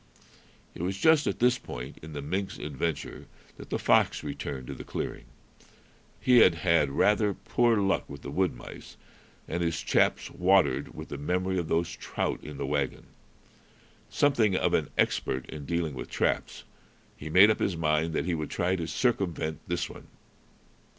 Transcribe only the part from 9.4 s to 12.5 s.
and his chaps watered with the memory of those trout